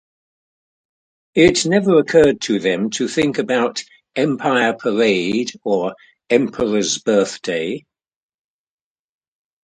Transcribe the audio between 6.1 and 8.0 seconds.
"Emperor's Birthday".